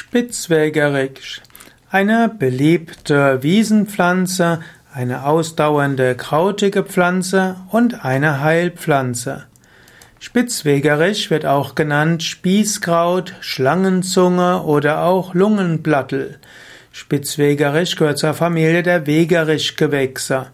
Spitzwegerich. 0.00 1.42
Eine 1.90 2.30
beliebte 2.30 3.42
Wiesenpflanze, 3.42 4.60
eine 4.94 5.26
ausdauernde 5.26 6.14
krautige 6.14 6.84
Pflanze 6.84 7.56
und 7.70 8.02
eine 8.02 8.40
Heilpflanze. 8.40 9.44
Spitzwegerich 10.18 11.30
wird 11.30 11.44
auch 11.44 11.74
genannt 11.74 12.22
Spießkraut, 12.22 13.34
Schlangenzunge 13.40 14.62
oder 14.62 15.04
auch 15.04 15.34
Lungenblattel. 15.34 16.38
Spitzwegerich 16.92 17.94
gehört 17.94 18.18
zur 18.18 18.32
Familie 18.32 18.82
der 18.82 19.06
Wegerich-Gewächse. 19.06 20.46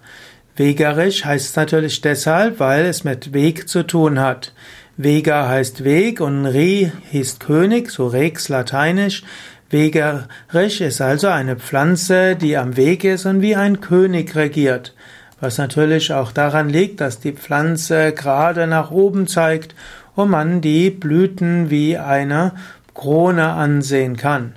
Wegerich 0.57 1.25
heißt 1.25 1.57
natürlich 1.57 2.01
deshalb, 2.01 2.59
weil 2.59 2.85
es 2.85 3.05
mit 3.05 3.33
Weg 3.33 3.69
zu 3.69 3.85
tun 3.85 4.19
hat. 4.19 4.53
Vega 4.99 5.47
heißt 5.47 5.85
Weg 5.85 6.23
und 6.23 6.47
Ri 6.47 6.91
hieß 7.11 7.39
König, 7.39 7.91
so 7.91 8.07
Rex 8.07 8.49
lateinisch. 8.49 9.25
Wegerich 9.69 10.81
ist 10.81 11.03
also 11.03 11.29
eine 11.29 11.57
Pflanze, 11.57 12.35
die 12.35 12.57
am 12.57 12.79
Weg 12.79 13.05
ist 13.05 13.27
und 13.27 13.43
wie 13.43 13.57
ein 13.57 13.83
König 13.83 14.35
regiert. 14.35 14.95
Was 15.39 15.59
natürlich 15.59 16.15
auch 16.15 16.33
daran 16.33 16.71
liegt, 16.71 17.03
dass 17.03 17.21
die 17.21 17.33
Pflanze 17.33 18.13
gerade 18.13 18.67
nach 18.67 18.91
oben 18.91 19.27
zeigt 19.27 19.75
und 20.15 20.31
man 20.31 20.63
die 20.63 20.89
Blüten 20.89 21.69
wie 21.69 21.99
eine 21.99 22.53
Krone 22.95 23.49
ansehen 23.53 24.17
kann. 24.17 24.55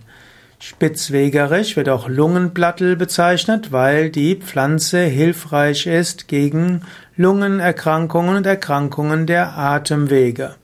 Spitzwegerich 0.62 1.78
wird 1.78 1.88
auch 1.88 2.10
Lungenblattel 2.10 2.98
bezeichnet, 2.98 3.72
weil 3.72 4.10
die 4.10 4.36
Pflanze 4.36 5.00
hilfreich 5.00 5.88
ist 5.88 6.28
gegen 6.28 6.82
Lungenerkrankungen 7.16 8.36
und 8.36 8.46
Erkrankungen 8.46 9.26
der 9.26 9.58
Atemwege. 9.58 10.56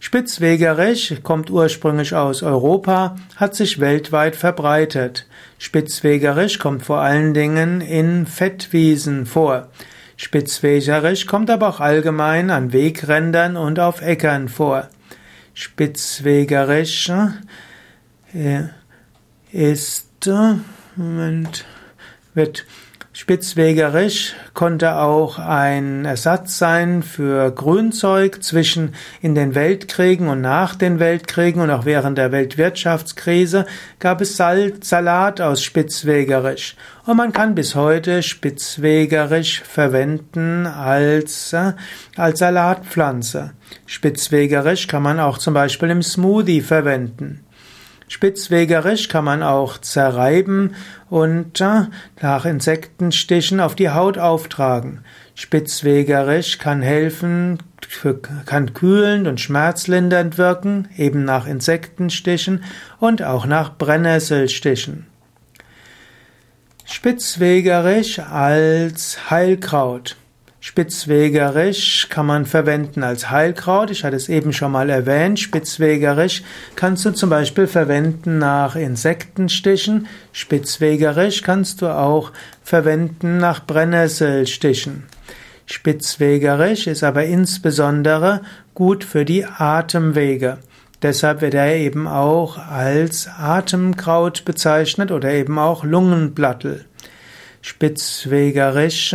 Spitzwegerich 0.00 1.22
kommt 1.22 1.50
ursprünglich 1.50 2.16
aus 2.16 2.42
Europa, 2.42 3.14
hat 3.36 3.54
sich 3.54 3.78
weltweit 3.78 4.34
verbreitet. 4.34 5.28
Spitzwegerich 5.58 6.58
kommt 6.58 6.82
vor 6.82 6.98
allen 6.98 7.32
Dingen 7.32 7.80
in 7.80 8.26
Fettwiesen 8.26 9.26
vor. 9.26 9.68
Spitzwegerich 10.16 11.28
kommt 11.28 11.50
aber 11.50 11.68
auch 11.68 11.78
allgemein 11.78 12.50
an 12.50 12.72
Wegrändern 12.72 13.56
und 13.56 13.78
auf 13.78 14.02
Äckern 14.02 14.48
vor. 14.48 14.88
Spitzwegerich 15.54 17.12
äh, 18.34 18.62
ist, 19.52 20.28
Moment, 20.96 21.64
wird 22.34 22.64
Spitzwegerich 23.14 24.34
konnte 24.54 24.96
auch 24.96 25.38
ein 25.38 26.06
Ersatz 26.06 26.56
sein 26.56 27.02
für 27.02 27.50
Grünzeug 27.50 28.42
zwischen 28.42 28.94
in 29.20 29.34
den 29.34 29.54
Weltkriegen 29.54 30.28
und 30.28 30.40
nach 30.40 30.74
den 30.74 30.98
Weltkriegen 30.98 31.60
und 31.60 31.70
auch 31.70 31.84
während 31.84 32.16
der 32.16 32.32
Weltwirtschaftskrise 32.32 33.66
gab 33.98 34.22
es 34.22 34.38
Salat 34.38 35.42
aus 35.42 35.62
Spitzwegerich. 35.62 36.74
Und 37.04 37.18
man 37.18 37.34
kann 37.34 37.54
bis 37.54 37.74
heute 37.74 38.22
Spitzwegerich 38.22 39.60
verwenden 39.60 40.66
als, 40.66 41.52
äh, 41.52 41.74
als 42.16 42.38
Salatpflanze. 42.38 43.52
Spitzwegerich 43.84 44.88
kann 44.88 45.02
man 45.02 45.20
auch 45.20 45.36
zum 45.36 45.52
Beispiel 45.52 45.90
im 45.90 46.02
Smoothie 46.02 46.62
verwenden. 46.62 47.44
Spitzwegerich 48.12 49.08
kann 49.08 49.24
man 49.24 49.42
auch 49.42 49.78
zerreiben 49.78 50.74
und 51.08 51.58
nach 52.20 52.44
Insektenstichen 52.44 53.58
auf 53.58 53.74
die 53.74 53.88
Haut 53.88 54.18
auftragen. 54.18 55.02
Spitzwegerich 55.34 56.58
kann 56.58 56.82
helfen, 56.82 57.56
kann 58.44 58.74
kühlend 58.74 59.26
und 59.28 59.40
schmerzlindernd 59.40 60.36
wirken, 60.36 60.88
eben 60.98 61.24
nach 61.24 61.46
Insektenstichen 61.46 62.64
und 63.00 63.22
auch 63.22 63.46
nach 63.46 63.78
Brennnesselstichen. 63.78 65.06
Spitzwegerich 66.84 68.22
als 68.22 69.30
Heilkraut. 69.30 70.16
Spitzwegerich 70.64 72.06
kann 72.08 72.26
man 72.26 72.46
verwenden 72.46 73.02
als 73.02 73.30
Heilkraut. 73.30 73.90
Ich 73.90 74.04
hatte 74.04 74.14
es 74.14 74.28
eben 74.28 74.52
schon 74.52 74.70
mal 74.70 74.90
erwähnt. 74.90 75.40
Spitzwegerich 75.40 76.44
kannst 76.76 77.04
du 77.04 77.10
zum 77.10 77.30
Beispiel 77.30 77.66
verwenden 77.66 78.38
nach 78.38 78.76
Insektenstichen. 78.76 80.06
Spitzwegerich 80.30 81.42
kannst 81.42 81.82
du 81.82 81.88
auch 81.88 82.30
verwenden 82.62 83.38
nach 83.38 83.66
Brennnesselstichen. 83.66 85.02
Spitzwegerich 85.66 86.86
ist 86.86 87.02
aber 87.02 87.24
insbesondere 87.24 88.42
gut 88.72 89.02
für 89.02 89.24
die 89.24 89.44
Atemwege. 89.44 90.58
Deshalb 91.02 91.40
wird 91.40 91.54
er 91.54 91.74
eben 91.74 92.06
auch 92.06 92.56
als 92.56 93.26
Atemkraut 93.26 94.44
bezeichnet 94.44 95.10
oder 95.10 95.32
eben 95.32 95.58
auch 95.58 95.82
Lungenblattel. 95.82 96.84
Spitzwegerich 97.62 99.12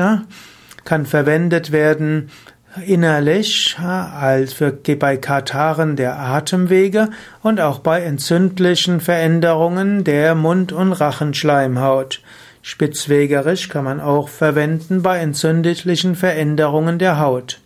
kann 0.87 1.05
verwendet 1.05 1.73
werden 1.73 2.31
innerlich 2.85 3.75
als 3.77 4.53
für 4.53 4.71
bei 4.71 5.17
Kataren 5.17 5.97
der 5.97 6.17
Atemwege 6.17 7.09
und 7.43 7.59
auch 7.59 7.79
bei 7.79 8.03
entzündlichen 8.03 9.01
Veränderungen 9.01 10.05
der 10.05 10.33
Mund- 10.33 10.71
und 10.71 10.93
Rachenschleimhaut. 10.93 12.21
Spitzwegerisch 12.61 13.67
kann 13.67 13.83
man 13.83 13.99
auch 13.99 14.29
verwenden 14.29 15.01
bei 15.01 15.17
entzündlichen 15.17 16.15
Veränderungen 16.15 16.99
der 16.99 17.19
Haut. 17.19 17.59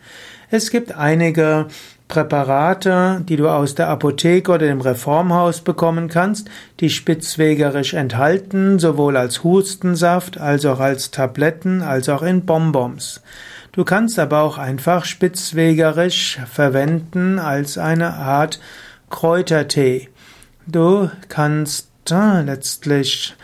Es 0.50 0.72
gibt 0.72 0.98
einige 0.98 1.68
Präparate, 2.12 3.24
die 3.28 3.38
du 3.38 3.48
aus 3.48 3.74
der 3.74 3.88
Apotheke 3.88 4.52
oder 4.52 4.68
dem 4.68 4.82
Reformhaus 4.82 5.62
bekommen 5.62 6.10
kannst, 6.10 6.50
die 6.82 6.90
spitzwegerisch 6.90 7.94
enthalten, 7.94 8.80
sowohl 8.80 9.16
als 9.16 9.46
Hustensaft 9.46 10.38
als 10.38 10.66
auch 10.66 10.82
als 10.82 11.12
Tabletten 11.12 11.82
als 11.82 12.10
auch 12.10 12.22
in 12.22 12.46
Bonbons. 12.46 13.22
Du 13.72 13.86
kannst 13.86 14.20
aber 14.20 14.42
auch 14.42 14.58
einfach 14.58 15.06
spitzwegerisch 15.06 16.38
verwenden 16.52 17.40
als 17.40 17.78
eine 17.78 18.16
Art 18.16 18.60
Kräutertee. 19.10 20.10
Du 20.68 21.10
kannst 21.30 21.88
äh, 22.12 22.42
letztlich 22.42 23.38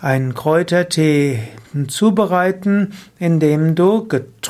einen 0.00 0.34
Kräutertee 0.34 1.40
zubereiten, 1.86 2.94
indem 3.20 3.76
du 3.76 4.08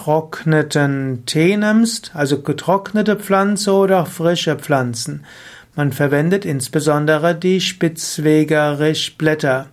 getrockneten 0.08 1.24
Tee 1.26 1.58
nimmst, 1.58 2.12
also 2.14 2.40
getrocknete 2.40 3.16
Pflanze 3.16 3.74
oder 3.74 4.06
frische 4.06 4.56
Pflanzen. 4.56 5.26
Man 5.76 5.92
verwendet 5.92 6.46
insbesondere 6.46 7.34
die 7.34 7.60
Spitzwegerisch-Blätter. 7.60 9.66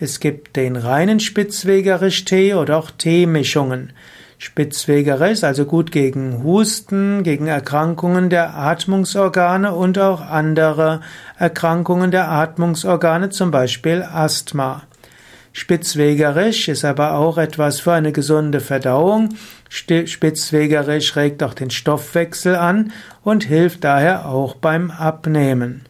Es 0.00 0.20
gibt 0.20 0.56
den 0.56 0.76
reinen 0.76 1.20
Spitzwegerisch-Tee 1.20 2.54
oder 2.54 2.78
auch 2.78 2.90
Teemischungen. 2.92 3.92
Spitzwegerich 4.38 5.32
ist 5.32 5.44
also 5.44 5.66
gut 5.66 5.92
gegen 5.92 6.42
Husten, 6.42 7.22
gegen 7.22 7.46
Erkrankungen 7.46 8.30
der 8.30 8.56
Atmungsorgane 8.56 9.74
und 9.74 9.98
auch 9.98 10.22
andere 10.22 11.02
Erkrankungen 11.38 12.10
der 12.10 12.30
Atmungsorgane, 12.30 13.28
zum 13.28 13.50
Beispiel 13.50 14.02
Asthma. 14.02 14.84
Spitzwegerich 15.56 16.68
ist 16.68 16.84
aber 16.84 17.14
auch 17.14 17.38
etwas 17.38 17.78
für 17.78 17.92
eine 17.92 18.10
gesunde 18.10 18.58
Verdauung. 18.58 19.36
Spitzwegerich 19.68 21.14
regt 21.14 21.44
auch 21.44 21.54
den 21.54 21.70
Stoffwechsel 21.70 22.56
an 22.56 22.90
und 23.22 23.44
hilft 23.44 23.84
daher 23.84 24.26
auch 24.26 24.56
beim 24.56 24.90
Abnehmen. 24.90 25.82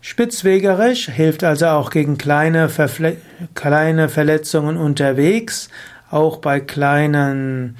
Spitzwegerich 0.00 1.06
hilft 1.06 1.44
also 1.44 1.66
auch 1.66 1.90
gegen 1.90 2.18
kleine, 2.18 2.68
Verfle 2.68 3.16
kleine 3.54 4.08
Verletzungen 4.08 4.76
unterwegs, 4.76 5.68
auch 6.10 6.38
bei 6.38 6.58
kleinen 6.58 7.76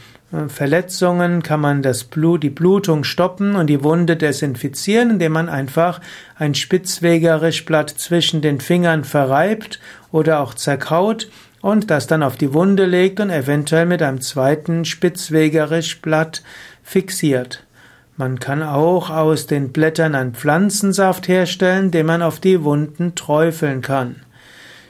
Verletzungen 0.48 1.42
kann 1.42 1.60
man 1.60 1.82
das 1.82 2.04
Blut, 2.04 2.42
die 2.42 2.50
Blutung 2.50 3.04
stoppen 3.04 3.54
und 3.54 3.68
die 3.68 3.84
Wunde 3.84 4.16
desinfizieren, 4.16 5.10
indem 5.10 5.32
man 5.32 5.48
einfach 5.48 6.00
ein 6.36 6.54
Spitzwegerischblatt 6.54 7.90
zwischen 7.90 8.40
den 8.40 8.60
Fingern 8.60 9.04
verreibt 9.04 9.78
oder 10.14 10.38
auch 10.38 10.54
zerkaut 10.54 11.28
und 11.60 11.90
das 11.90 12.06
dann 12.06 12.22
auf 12.22 12.36
die 12.36 12.54
Wunde 12.54 12.86
legt 12.86 13.18
und 13.18 13.30
eventuell 13.30 13.84
mit 13.84 14.00
einem 14.00 14.20
zweiten 14.20 14.84
Spitzwegerischblatt 14.84 16.44
fixiert. 16.84 17.64
Man 18.16 18.38
kann 18.38 18.62
auch 18.62 19.10
aus 19.10 19.48
den 19.48 19.72
Blättern 19.72 20.14
einen 20.14 20.32
Pflanzensaft 20.32 21.26
herstellen, 21.26 21.90
den 21.90 22.06
man 22.06 22.22
auf 22.22 22.38
die 22.38 22.62
Wunden 22.62 23.16
träufeln 23.16 23.82
kann. 23.82 24.20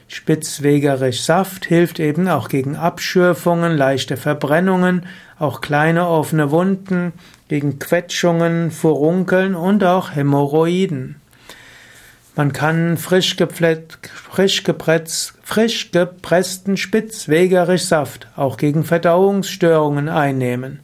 Spitzwegerich 0.08 1.22
Saft 1.22 1.64
hilft 1.64 2.00
eben 2.00 2.28
auch 2.28 2.50
gegen 2.50 2.76
Abschürfungen, 2.76 3.78
leichte 3.78 4.18
Verbrennungen, 4.18 5.06
auch 5.38 5.62
kleine 5.62 6.06
offene 6.06 6.50
Wunden, 6.50 7.14
gegen 7.48 7.78
Quetschungen, 7.78 8.70
Furunkeln 8.70 9.54
und 9.54 9.84
auch 9.84 10.14
Hämorrhoiden. 10.14 11.16
Man 12.36 12.52
kann 12.52 12.96
frisch, 12.96 13.36
frisch, 13.36 14.64
gepresst, 14.64 15.34
frisch 15.42 15.90
gepressten 15.92 16.76
Spitzwegerich 16.76 17.84
Saft 17.84 18.26
auch 18.34 18.56
gegen 18.56 18.82
Verdauungsstörungen 18.82 20.08
einnehmen. 20.08 20.80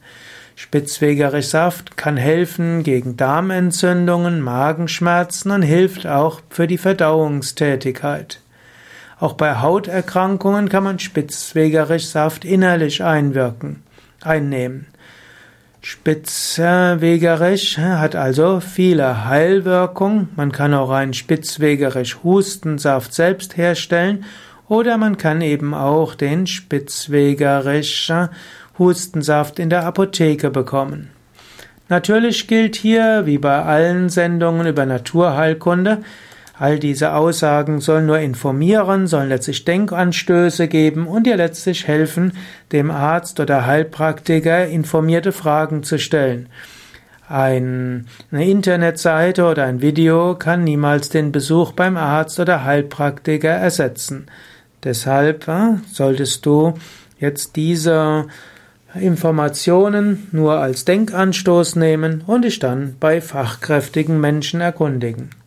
Spitzwegerichsaft 0.55 1.97
kann 1.97 2.15
helfen 2.15 2.83
gegen 2.83 3.17
Darmentzündungen, 3.17 4.39
Magenschmerzen 4.39 5.51
und 5.51 5.63
hilft 5.63 6.07
auch 6.07 6.41
für 6.49 6.67
die 6.67 6.77
Verdauungstätigkeit. 6.77 8.39
Auch 9.19 9.33
bei 9.33 9.55
Hauterkrankungen 9.59 10.69
kann 10.69 10.83
man 10.83 10.99
Spitzwegerichsaft 10.99 12.45
innerlich 12.45 13.03
einwirken, 13.03 13.83
einnehmen. 14.21 14.87
Spitzwegerich 15.83 17.79
hat 17.79 18.15
also 18.15 18.59
viele 18.59 19.25
Heilwirkungen. 19.25 20.29
Man 20.35 20.51
kann 20.51 20.75
auch 20.75 20.91
einen 20.91 21.15
Spitzwegerich 21.15 22.23
Hustensaft 22.23 23.15
selbst 23.15 23.57
herstellen 23.57 24.23
oder 24.67 24.97
man 24.97 25.17
kann 25.17 25.41
eben 25.41 25.73
auch 25.73 26.13
den 26.13 26.45
Spitzwegerich 26.45 28.13
Hustensaft 28.77 29.57
in 29.57 29.71
der 29.71 29.83
Apotheke 29.85 30.51
bekommen. 30.51 31.09
Natürlich 31.89 32.47
gilt 32.47 32.75
hier, 32.75 33.25
wie 33.25 33.39
bei 33.39 33.63
allen 33.63 34.09
Sendungen 34.09 34.67
über 34.67 34.85
Naturheilkunde, 34.85 36.03
All 36.61 36.77
diese 36.77 37.15
Aussagen 37.15 37.81
sollen 37.81 38.05
nur 38.05 38.19
informieren, 38.19 39.07
sollen 39.07 39.29
letztlich 39.29 39.65
Denkanstöße 39.65 40.67
geben 40.67 41.07
und 41.07 41.25
dir 41.25 41.35
letztlich 41.35 41.87
helfen, 41.87 42.33
dem 42.71 42.91
Arzt 42.91 43.39
oder 43.39 43.65
Heilpraktiker 43.65 44.67
informierte 44.67 45.31
Fragen 45.31 45.81
zu 45.81 45.97
stellen. 45.97 46.49
Eine 47.27 48.05
Internetseite 48.29 49.45
oder 49.45 49.65
ein 49.65 49.81
Video 49.81 50.35
kann 50.35 50.63
niemals 50.63 51.09
den 51.09 51.31
Besuch 51.31 51.71
beim 51.71 51.97
Arzt 51.97 52.39
oder 52.39 52.63
Heilpraktiker 52.63 53.49
ersetzen. 53.49 54.27
Deshalb 54.83 55.47
äh, 55.47 55.77
solltest 55.91 56.45
du 56.45 56.75
jetzt 57.17 57.55
diese 57.55 58.27
Informationen 58.93 60.27
nur 60.31 60.59
als 60.59 60.85
Denkanstoß 60.85 61.75
nehmen 61.75 62.21
und 62.27 62.43
dich 62.45 62.59
dann 62.59 62.97
bei 62.99 63.19
fachkräftigen 63.19 64.21
Menschen 64.21 64.61
erkundigen. 64.61 65.40